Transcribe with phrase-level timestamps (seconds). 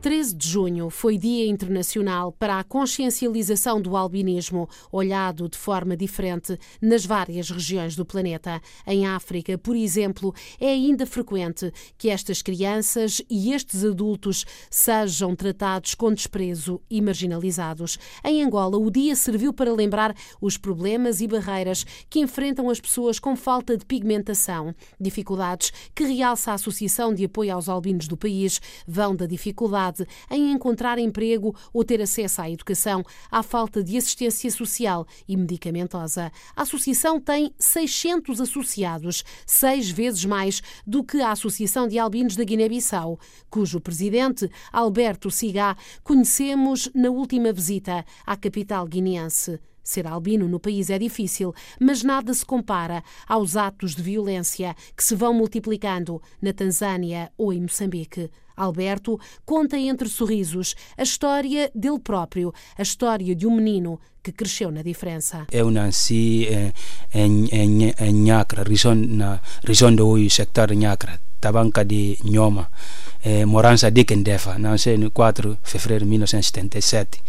[0.00, 6.58] 13 de junho foi Dia Internacional para a consciencialização do albinismo, olhado de forma diferente
[6.80, 8.62] nas várias regiões do planeta.
[8.86, 15.94] Em África, por exemplo, é ainda frequente que estas crianças e estes adultos sejam tratados
[15.94, 17.98] com desprezo e marginalizados.
[18.24, 23.18] Em Angola, o dia serviu para lembrar os problemas e barreiras que enfrentam as pessoas
[23.18, 28.62] com falta de pigmentação, dificuldades que realça a Associação de Apoio aos Albinos do país,
[28.88, 33.96] vão da dificuldade dificuldade em encontrar emprego ou ter acesso à educação, à falta de
[33.96, 36.32] assistência social e medicamentosa.
[36.54, 42.44] A associação tem 600 associados, seis vezes mais do que a Associação de Albinos da
[42.44, 49.69] Guiné-Bissau, cujo presidente, Alberto Sigá, conhecemos na última visita à capital guineense.
[49.90, 55.02] Ser albino no país é difícil, mas nada se compara aos atos de violência que
[55.02, 58.30] se vão multiplicando na Tanzânia ou em Moçambique.
[58.56, 64.70] Alberto conta entre sorrisos a história dele próprio, a história de um menino que cresceu
[64.70, 65.44] na diferença.
[65.50, 66.46] Eu nasci
[67.12, 68.26] em, em, em,
[68.64, 72.70] região, na região do sector Nhacra, tabanca de Nhoma,
[73.24, 77.22] eh, morança de Kendefa, nasci no 4 de fevereiro de 1977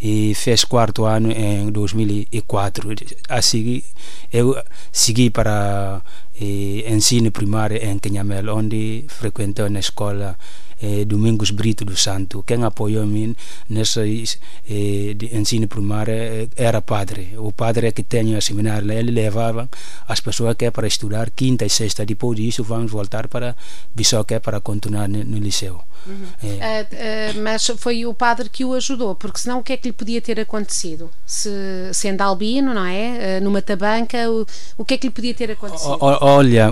[0.00, 2.88] e fez quarto ano em 2004.
[3.28, 3.84] A seguir,
[4.32, 4.56] eu
[4.90, 6.02] segui para
[6.40, 10.36] eh, ensino primário em Quinhamel, onde frequentou na escola
[10.80, 12.42] eh, Domingos Brito do Santo.
[12.42, 13.36] Quem apoiou-me
[13.68, 17.34] nesse eh, ensino primário eh, era padre.
[17.36, 19.68] O padre é que tem a seminário, ele levava
[20.08, 22.04] as pessoas que é para estudar quinta e sexta.
[22.04, 23.56] Depois disso, vamos voltar para
[23.94, 25.80] Bissau, que é para continuar no, no liceu.
[26.06, 26.26] Uhum.
[26.42, 26.86] É.
[27.34, 29.88] Uh, uh, mas foi o padre que o ajudou, porque senão o que é que
[29.88, 31.10] lhe podia ter acontecido?
[31.26, 31.50] Se,
[31.92, 33.38] sendo albino, não é?
[33.38, 34.46] Uh, numa tabanca, o,
[34.78, 35.98] o que é que lhe podia ter acontecido?
[36.00, 36.70] Olha,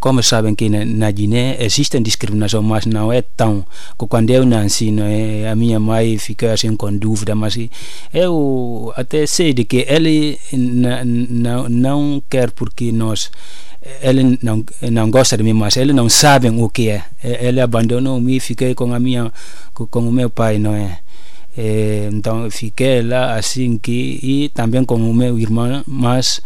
[0.00, 3.64] como sabem que na, na Guiné existe discriminação, mas não é tão.
[3.96, 5.48] Quando eu nasci, não é?
[5.50, 7.58] a minha mãe ficou assim com dúvida, mas
[8.12, 13.30] eu até sei de que ele não, não quer porque nós
[14.02, 18.38] ele não não gosta de mim mais ele não sabe o que é ele abandonou-me
[18.38, 19.32] fiquei com a minha
[19.72, 20.98] com, o meu pai não é
[22.12, 26.42] então fiquei lá assim que e também com o meu irmão mais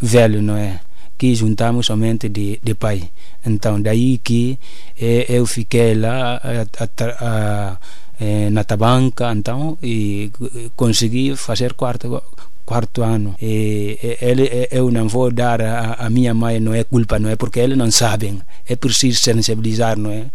[0.00, 0.80] velho não é
[1.22, 2.98] que juntamos somente de, de pai.
[3.46, 4.58] Então daí que
[5.00, 6.86] é, eu fiquei lá a, a,
[7.30, 7.78] a,
[8.18, 10.32] é, na tabanca então e
[10.74, 12.20] consegui fazer quarto
[12.66, 13.36] quarto ano.
[13.40, 17.36] E, ele eu não vou dar a, a, minha mãe não é culpa não é
[17.36, 18.42] porque eles não sabem.
[18.66, 20.26] É preciso sensibilizar não é?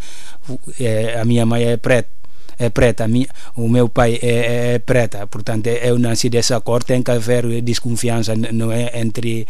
[1.20, 2.17] A minha mãe é preta
[2.58, 7.02] é preta, minha, o meu pai é, é, preta, portanto eu nasci dessa cor, tem
[7.02, 9.46] que haver desconfiança não é entre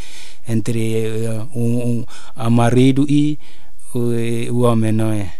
[0.46, 2.04] entre uh, um,
[2.36, 3.38] um marido e
[3.94, 3.98] o,
[4.52, 5.32] o homem, não é?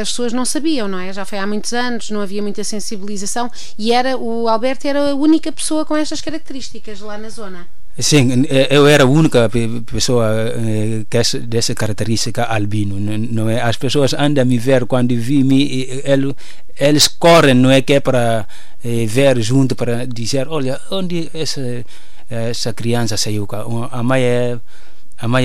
[0.00, 1.12] as pessoas não sabiam, não é?
[1.12, 5.14] Já foi há muitos anos, não havia muita sensibilização e era o Alberto era a
[5.14, 7.68] única pessoa com estas características lá na zona.
[8.00, 9.50] Sim, eu era a única
[9.86, 13.60] pessoa eh, que é dessa característica albino, não é?
[13.60, 16.34] As pessoas andam a me ver quando vi me eles,
[16.78, 18.46] eles correm, não é que é para
[18.84, 21.84] eh, ver junto para dizer, olha, onde essa
[22.30, 23.46] essa criança saiu?
[23.90, 24.58] A mãe é
[25.20, 25.44] a mãe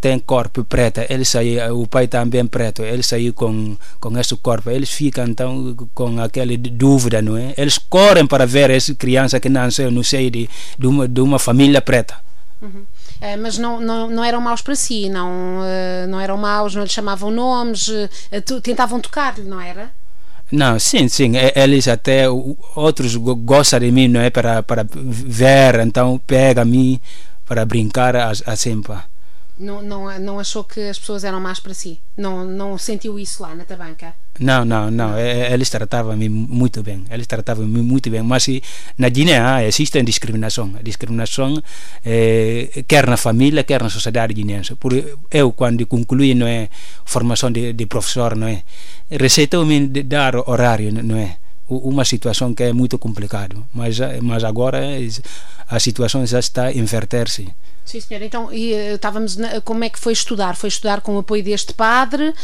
[0.00, 4.68] tem corpo preto, ele saiu, o pai também preto, ele saiu com, com esse corpo,
[4.70, 7.54] eles ficam então com aquela dúvida, não é?
[7.56, 10.48] Eles correm para ver essa criança que nasceu no seio de,
[10.78, 12.16] de, uma, de uma família preta.
[12.60, 12.84] Uhum.
[13.18, 16.82] É, mas não, não, não eram maus para si, não, uh, não eram maus, não
[16.82, 19.90] lhe chamavam nomes, uh, tentavam tocar-lhe, não era?
[20.52, 22.28] Não, sim, sim, eles até,
[22.76, 24.28] outros gostam de mim, não é?
[24.28, 27.00] Para, para ver, então pega-me
[27.46, 28.14] para brincar
[28.46, 29.06] assim, pá.
[29.56, 32.00] Não, não, não achou que as pessoas eram más para si?
[32.16, 34.14] Não, não sentiu isso lá na tabanca?
[34.40, 35.16] Não, não, não.
[35.16, 37.04] É, é, eles tratavam-me muito bem.
[37.08, 38.20] Eles tratavam-me muito bem.
[38.22, 38.46] Mas
[38.98, 40.74] na Guiné ah, existe discriminação.
[40.82, 41.62] Discriminação
[42.04, 44.74] eh, quer na família, quer na sociedade guineense.
[44.74, 44.92] Por
[45.30, 46.68] eu, quando concluí não é,
[47.04, 48.64] formação de, de professor, não é,
[49.08, 51.43] receitou-me dar horário, não é?
[51.68, 53.56] Uma situação que é muito complicada.
[53.72, 54.80] Mas, mas agora
[55.68, 57.48] a situação já está a inverter-se.
[57.84, 58.24] Sim, senhora.
[58.24, 60.56] Então, e, eh, estávamos na, como é que foi estudar?
[60.56, 62.34] Foi estudar com o apoio deste padre, uh,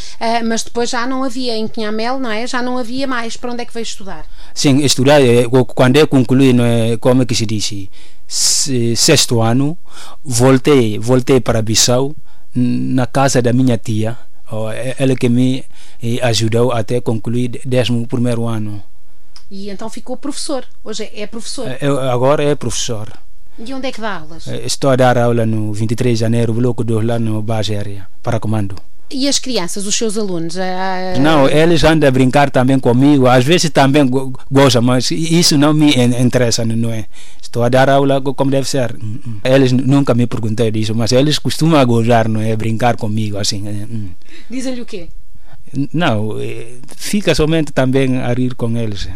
[0.44, 2.46] mas depois já não havia em Quinhamel, não é?
[2.46, 3.38] Já não havia mais.
[3.38, 4.26] Para onde é que veio estudar?
[4.54, 5.44] Sim, estudar, eh,
[5.74, 7.88] quando eu concluí, não é, como é que se diz,
[8.96, 9.78] sexto ano,
[10.22, 12.14] voltei, voltei para Bissau,
[12.54, 14.18] na casa da minha tia,
[14.98, 15.64] ela que me
[16.22, 18.82] ajudou até concluir décimo primeiro ano.
[19.50, 20.64] E então ficou professor.
[20.84, 21.76] Hoje é professor.
[21.80, 23.12] Eu, agora é professor.
[23.58, 24.46] E onde é que dá aulas?
[24.46, 28.38] Estou a dar aula no 23 de janeiro, bloco 2, lá no base aérea, para
[28.38, 28.76] comando.
[29.12, 30.54] E as crianças, os seus alunos?
[30.54, 31.20] Uh...
[31.20, 34.08] Não, eles andam a brincar também comigo, às vezes também
[34.50, 37.06] gostam, mas isso não me interessa, não é?
[37.42, 38.94] Estou a dar aula como deve ser.
[38.94, 39.40] Hum, hum.
[39.42, 42.54] Eles nunca me perguntaram disso, mas eles costumam gozar, não é?
[42.54, 43.66] Brincar comigo, assim.
[43.66, 44.10] Hum.
[44.48, 45.08] Dizem-lhe o quê?
[45.92, 49.08] Não, eh, fica somente também a rir com eles.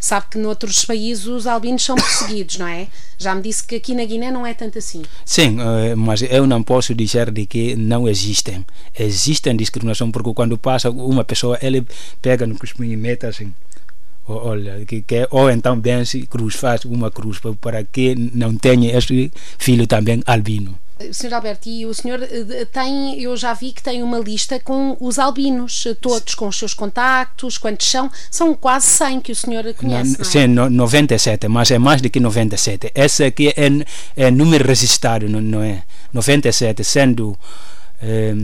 [0.00, 2.86] Sabe que noutros países os albinos são perseguidos, não é?
[3.18, 5.02] Já me disse que aqui na Guiné não é tanto assim.
[5.24, 8.64] Sim, eh, mas eu não posso dizer de que não existem.
[8.96, 11.86] Existem discriminação porque quando passa uma pessoa, ele
[12.22, 13.52] pega no cuspinho e mete assim
[14.28, 19.30] olha, que, que, ou então vence cruz, faz uma cruz para que não tenha este
[19.58, 20.78] filho também albino.
[21.12, 21.34] Sr.
[21.34, 25.18] Alberto, e o senhor eh, tem, eu já vi que tem uma lista com os
[25.18, 28.10] albinos, eh, todos com os seus contactos, quantos são?
[28.30, 30.24] São quase 100 que o senhor conhece, não, não é?
[30.24, 32.92] Sim, no, 97, mas é mais do que 97.
[32.94, 33.68] Esse aqui é,
[34.16, 35.82] é número registrado, não, não é?
[36.12, 37.38] 97, sendo...
[38.02, 38.34] Eh,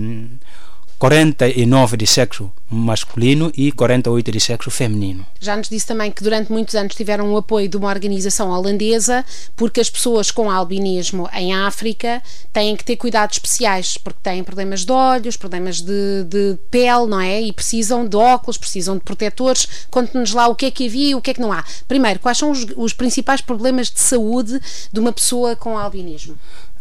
[1.04, 5.26] 49 de sexo masculino e 48 de sexo feminino.
[5.38, 9.22] Já nos disse também que durante muitos anos tiveram o apoio de uma organização holandesa,
[9.54, 12.22] porque as pessoas com albinismo em África
[12.54, 17.20] têm que ter cuidados especiais, porque têm problemas de olhos, problemas de, de pele, não
[17.20, 17.42] é?
[17.42, 19.86] E precisam de óculos, precisam de protetores.
[19.90, 21.62] Conte-nos lá o que é que havia e o que é que não há.
[21.86, 24.58] Primeiro, quais são os, os principais problemas de saúde
[24.90, 26.34] de uma pessoa com albinismo?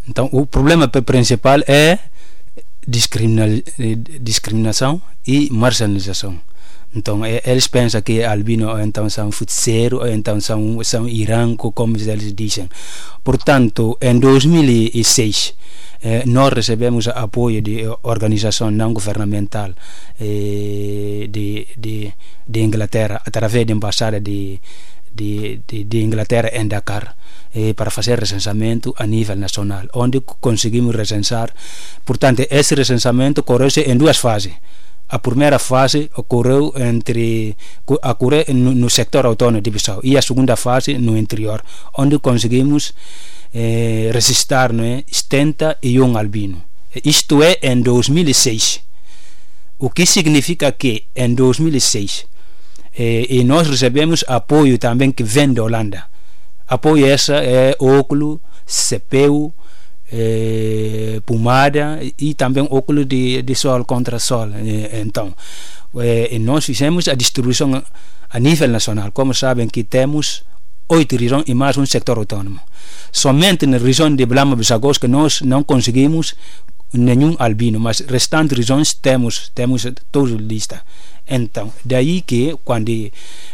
[0.08, 2.00] Então, o problema principal é
[2.88, 6.40] discriminação e marginalização.
[6.96, 11.98] Então, eles pensam que albino ou então são futseiro ou então são, são iranco, como
[11.98, 12.70] eles dizem.
[13.24, 15.56] Portanto, em 2006,
[16.04, 19.72] eh, nós recebemos apoio de organização não governamental
[20.20, 22.14] eh, de, de,
[22.48, 24.60] de Inglaterra, através da embaixada de,
[25.14, 27.16] de, de, de Inglaterra em Dakar
[27.54, 31.54] eh, para fazer recensamento a nível nacional, onde conseguimos recensar.
[32.04, 34.54] Portanto, esse recensamento ocorreu em duas fases.
[35.08, 37.56] A primeira fase ocorreu entre
[37.86, 41.64] ocorreu no, no sector autônomo de Bissau e a segunda fase no interior,
[41.96, 42.94] onde conseguimos
[43.54, 46.62] eh, registrar né, 71 albinos.
[47.06, 48.82] Isto é em 2006.
[49.78, 52.33] O que significa que em 2006 eh,
[52.98, 56.14] e nós recebemos apoio também que vem da Holanda
[56.68, 59.54] apoio essa é óculos, CPU,
[60.12, 64.50] é, pomada e também óculos de, de sol contra sol.
[64.56, 65.34] É, então,
[65.98, 67.84] é, nós fizemos a distribuição
[68.30, 69.12] a nível nacional.
[69.12, 70.44] Como sabem que temos
[70.90, 72.60] oito regiões e mais um sector autônomo.
[73.12, 76.36] Somente na região de Blama Bissagos que nós não conseguimos
[76.94, 80.82] nenhum albino, mas restantes regiões temos, temos todos lista.
[81.28, 82.92] Então, daí que quando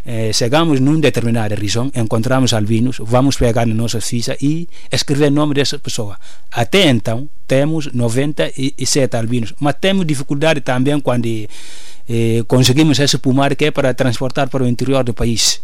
[0.05, 5.35] eh, chegamos numa determinada região, encontramos albinos, vamos pegar na nossa ficha e escrever o
[5.35, 6.17] nome dessa pessoa.
[6.51, 13.65] Até então, temos 97 albinos, mas temos dificuldade também quando eh, conseguimos esse pomar que
[13.65, 15.61] é para transportar para o interior do país.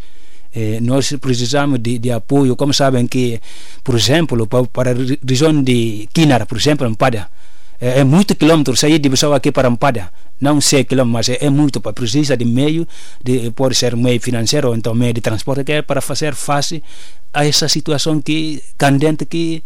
[0.53, 3.41] Eh, nós precisamos de, de, apoio, como sabem que,
[3.83, 4.95] por exemplo, para, para a
[5.27, 7.27] região de Kinara, por exemplo, em Pada,
[7.79, 11.45] é, é muito quilômetro sair de Bissau aqui para Ampada não sei quilômetros mas é,
[11.45, 12.87] é muito precisa de meio
[13.23, 16.83] de pode ser meio financeiro ou então meio de transporte que é para fazer face
[17.33, 19.61] a essa situação que candente que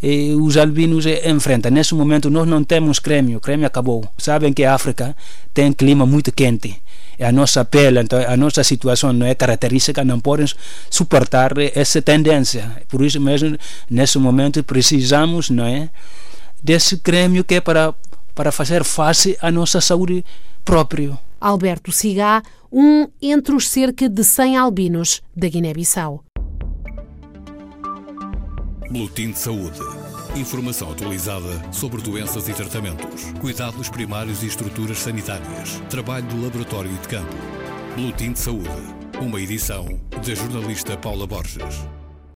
[0.00, 1.72] eh, os albinos enfrentam.
[1.72, 4.08] Nesse momento nós não temos creme o creme acabou.
[4.16, 5.16] Sabem que a África
[5.52, 6.80] tem clima muito quente.
[7.20, 10.46] A nossa pele, então a nossa situação não é característica, não podem
[10.88, 12.70] suportar essa tendência.
[12.88, 13.58] Por isso mesmo,
[13.90, 15.90] nesse momento, precisamos, não é?
[16.62, 17.94] Desse grêmio que é para,
[18.34, 20.24] para fazer face à nossa saúde
[20.64, 21.18] própria.
[21.40, 26.24] Alberto Cigá, um entre os cerca de 100 albinos da Guiné-Bissau.
[28.90, 29.78] Boletim de Saúde.
[30.34, 36.98] Informação atualizada sobre doenças e tratamentos, cuidados primários e estruturas sanitárias, trabalho do laboratório e
[36.98, 37.36] de campo.
[37.96, 38.68] Boletim de Saúde.
[39.20, 41.97] Uma edição da jornalista Paula Borges.